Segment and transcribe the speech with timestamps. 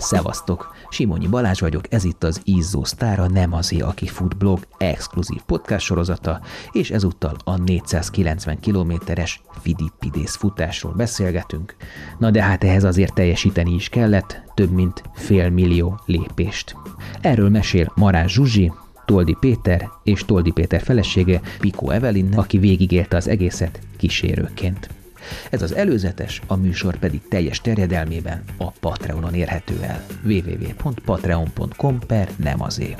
[0.00, 0.74] Szevasztok!
[0.88, 5.84] Simonyi Balázs vagyok, ez itt az Izzó Sztára, nem azért, aki fut blog exkluzív podcast
[5.84, 6.40] sorozata,
[6.72, 11.76] és ezúttal a 490 kilométeres Fidipidész futásról beszélgetünk.
[12.18, 16.76] Na de hát ehhez azért teljesíteni is kellett, több mint fél millió lépést.
[17.20, 18.72] Erről mesél Marás Zsuzsi,
[19.04, 24.99] Toldi Péter és Toldi Péter felesége Piko Evelyn, aki végigélte az egészet kísérőként.
[25.50, 30.04] Ez az előzetes, a műsor pedig teljes terjedelmében a Patreonon érhető el.
[30.24, 32.96] www.patreon.com per nem azé.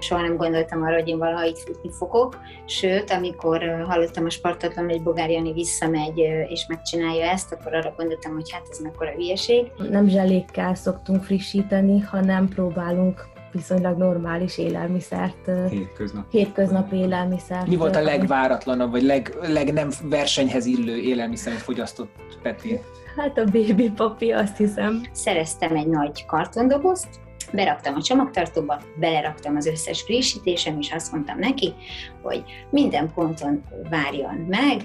[0.00, 4.88] Soha nem gondoltam arra, hogy én valaha itt futni fogok, sőt, amikor hallottam a Spartatlan,
[4.88, 9.70] hogy Bogár Jani visszamegy és megcsinálja ezt, akkor arra gondoltam, hogy hát ez mekkora hülyeség.
[9.90, 16.30] Nem zselékkel szoktunk frissíteni, hanem próbálunk viszonylag normális élelmiszert, Hétköznap.
[16.30, 17.66] hétköznapi élelmiszert.
[17.66, 22.10] Mi volt a legváratlanabb, vagy leg, leg nem versenyhez illő élelmiszer, amit fogyasztott
[22.42, 22.80] Peti?
[23.16, 25.00] Hát a baby papi, azt hiszem.
[25.12, 27.08] Szereztem egy nagy kartondobozt,
[27.52, 31.74] beraktam a csomagtartóba, beleraktam az összes frissítésem, és azt mondtam neki,
[32.22, 34.82] hogy minden ponton várjon meg,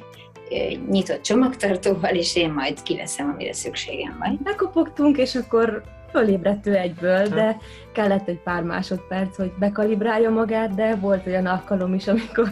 [0.90, 4.40] nyitott csomagtartóval, és én majd kiveszem, amire szükségem van.
[4.44, 5.84] Bekopogtunk, és akkor
[6.16, 7.58] fölébredt ő egyből, de
[7.92, 12.50] kellett egy pár másodperc, hogy bekalibrálja magát, de volt olyan alkalom is, amikor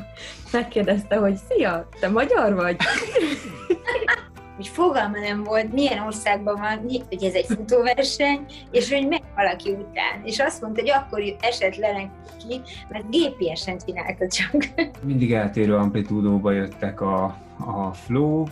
[0.52, 2.76] megkérdezte, hogy szia, te magyar vagy?
[4.56, 9.72] hogy fogalma nem volt, milyen országban van, hogy ez egy futóverseny, és hogy meg valaki
[9.72, 10.22] után.
[10.24, 14.66] És azt mondta, hogy akkor esett le neki, mert GPS-en csinálta csak.
[15.04, 17.24] Mindig eltérő amplitúdóba jöttek a,
[17.58, 18.46] a flow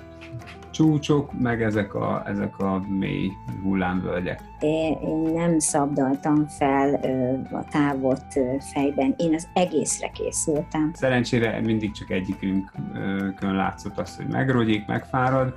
[0.71, 3.31] csúcsok, meg ezek a, ezek a mély
[3.63, 4.41] hullámvölgyek.
[4.59, 10.91] Én, én nem szabdaltam fel ö, a távot ö, fejben, én az egészre készültem.
[10.93, 15.53] Szerencsére mindig csak egyikünkön látszott az, hogy megrogyik, megfárad,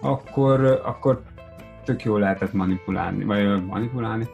[0.00, 1.22] akkor, akkor
[1.84, 4.28] tök jól lehetett manipulálni, vagy manipulálni,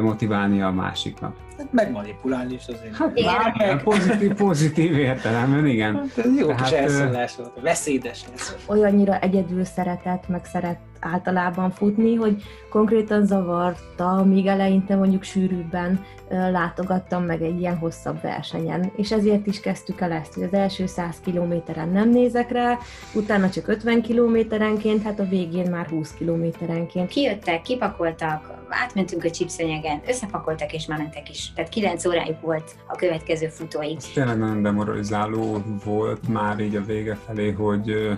[0.00, 1.36] motiválni a másiknak.
[1.58, 2.96] Hát megmanipulálni is azért.
[2.96, 3.34] Hát Igen.
[3.56, 5.94] bár, pozitív, pozitív értelemben, igen.
[5.94, 8.56] Hát ez jó kis Tehát, elszólás volt, beszédes ez.
[8.66, 17.24] olyannyira egyedül szeretett, meg szeret általában futni, hogy konkrétan zavarta, míg eleinte mondjuk sűrűbben látogattam
[17.24, 18.92] meg egy ilyen hosszabb versenyen.
[18.96, 22.78] És ezért is kezdtük el ezt, hogy az első 100 kilométeren nem nézek rá,
[23.14, 27.08] utána csak 50 kilométerenként, hát a végén már 20 kilométerenként.
[27.08, 31.52] Kijöttek, kipakoltak, átmentünk a csipszönyegen, összepakoltak és már mentek is.
[31.52, 33.96] Tehát 9 órájuk volt a következő futóig.
[33.96, 38.16] Ez tényleg nagyon demoralizáló volt már így a vége felé, hogy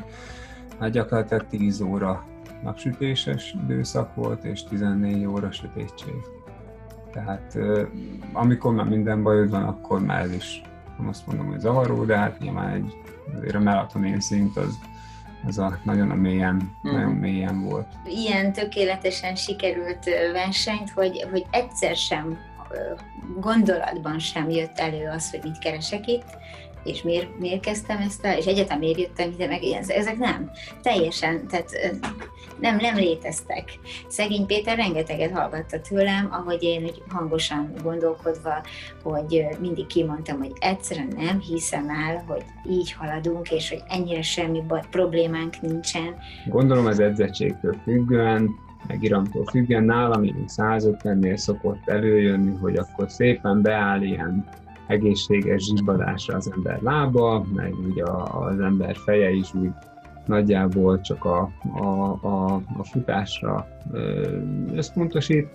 [0.80, 2.24] hát gyakorlatilag 10 óra
[2.62, 6.14] napsütéses időszak volt, és 14 óra sötétség.
[7.12, 7.58] Tehát
[8.32, 10.62] amikor már minden bajod van, akkor már ez is,
[10.98, 12.96] nem azt mondom, hogy zavaró, de hát nyilván egy,
[13.36, 14.78] azért a melatonin szint az,
[15.46, 16.94] az a, nagyon a mélyen, Mhm.
[16.94, 17.86] nagyon mélyen volt.
[18.06, 22.38] Ilyen tökéletesen sikerült versenyt, hogy, hogy egyszer sem
[23.40, 26.36] gondolatban sem jött elő az, hogy mit keresek itt,
[26.86, 30.50] és miért, miért kezdtem ezt el, és egyetem miért jöttem ide, meg ilyen, ezek nem.
[30.82, 31.70] Teljesen, tehát
[32.60, 33.64] nem, nem léteztek.
[34.08, 38.62] Szegény Péter rengeteget hallgatta tőlem, ahogy én úgy hangosan gondolkodva,
[39.02, 44.62] hogy mindig kimondtam, hogy egyszerűen nem hiszem el, hogy így haladunk, és hogy ennyire semmi
[44.68, 46.14] baj, problémánk nincsen,
[46.47, 48.50] Gondolom az edzettségtől függően,
[48.86, 54.48] meg iramtól függően nálam így 150-nél szokott előjönni, hogy akkor szépen beáll ilyen
[54.86, 59.70] egészséges zsibbadásra az ember lába, meg ugye az ember feje is úgy
[60.26, 61.86] nagyjából csak a, a,
[62.26, 63.69] a, a futásra
[64.74, 65.48] összpontosít.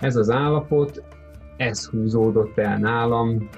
[0.00, 1.02] Ez az állapot,
[1.56, 3.48] ez húzódott el nálam,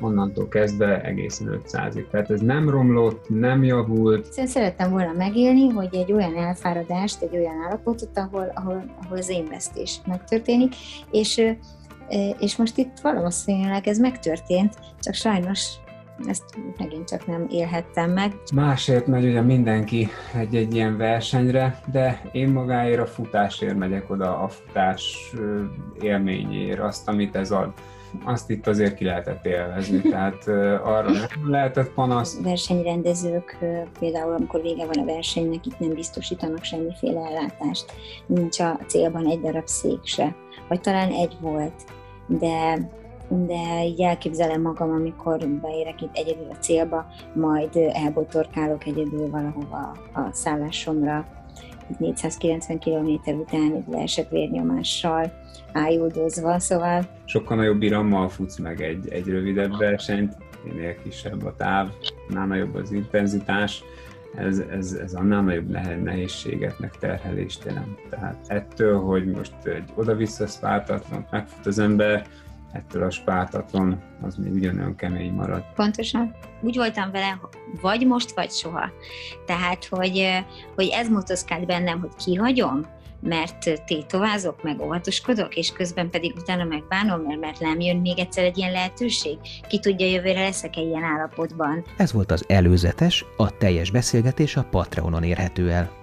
[0.00, 2.08] onnantól kezdve egészen 500-ig.
[2.10, 7.36] Tehát ez nem romlott, nem javult, Egyszerűen szerettem volna megélni, hogy egy olyan elfáradást, egy
[7.36, 10.74] olyan állapotot, ahol, ahol, ahol az én vesztés megtörténik,
[11.10, 11.42] és,
[12.38, 15.66] és most itt valószínűleg ez megtörtént, csak sajnos
[16.28, 16.44] ezt
[16.78, 18.32] megint csak nem élhettem meg.
[18.54, 24.48] Másért megy ugye mindenki egy-egy ilyen versenyre, de én magáért a futásért megyek oda, a
[24.48, 25.32] futás
[26.00, 27.72] élményért, azt, amit ez ad.
[28.24, 30.48] Azt itt azért ki lehetett élvezni, tehát
[30.84, 32.40] arra nem lehetett panasz.
[32.42, 37.84] Versenyrendezők ö, például, amikor vége van a versenynek, itt nem biztosítanak semmiféle ellátást,
[38.26, 40.34] nincs a célban egy darab szék se,
[40.68, 41.84] vagy talán egy volt,
[42.26, 42.78] de
[43.28, 50.32] de így elképzelem magam, amikor beérek itt egyedül a célba, majd elbotorkálok egyedül valahova a
[50.32, 51.26] szállásomra,
[51.98, 55.32] 490 km után leesett vérnyomással,
[55.72, 61.88] ájuldozva, szóval Sokkal nagyobb irammal futsz meg egy, egy rövidebb versenyt, minél kisebb a táv,
[62.28, 63.82] annál nagyobb az intenzitás,
[64.36, 65.68] ez, ez, ez annál nagyobb
[66.02, 67.98] nehézséget, meg terhelést jelent.
[68.10, 70.46] Tehát ettől, hogy most egy oda-vissza
[71.30, 72.26] megfut az ember,
[72.76, 75.64] ettől a spártaton az még ugyanolyan kemény marad.
[75.74, 76.34] Pontosan.
[76.60, 77.40] Úgy voltam vele,
[77.80, 78.90] vagy most, vagy soha.
[79.46, 80.44] Tehát, hogy,
[80.74, 82.86] hogy ez motoszkált bennem, hogy kihagyom,
[83.20, 88.44] mert tétovázok, meg óvatoskodok, és közben pedig utána megbánom, mert, mert nem jön még egyszer
[88.44, 89.38] egy ilyen lehetőség.
[89.68, 91.84] Ki tudja, jövőre leszek-e ilyen állapotban.
[91.96, 95.95] Ez volt az előzetes, a teljes beszélgetés a Patreonon érhető el.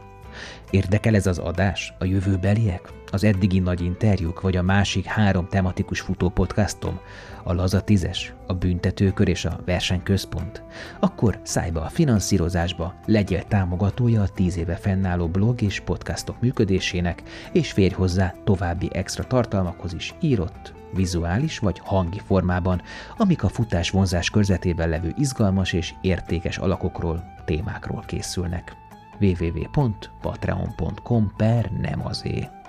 [0.69, 5.99] Érdekel ez az adás, a jövőbeliek, az eddigi nagy interjúk, vagy a másik három tematikus
[5.99, 6.99] futópodcastom,
[7.43, 10.63] a Laza Tízes, a Büntetőkör és a Versenyközpont?
[10.99, 17.23] Akkor szállj be a finanszírozásba, legyél támogatója a tíz éve fennálló blog és podcastok működésének,
[17.51, 22.81] és férj hozzá további extra tartalmakhoz is írott, vizuális vagy hangi formában,
[23.17, 28.75] amik a futás vonzás körzetében levő izgalmas és értékes alakokról, témákról készülnek
[29.19, 32.62] www.patreon.com per nem azé.